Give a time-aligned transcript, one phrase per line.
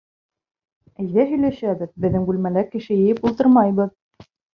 [1.01, 3.93] Әйҙә һөйләшәбеҙ: беҙҙең бүлмәлә кеше йыйып ултырмайбыҙ!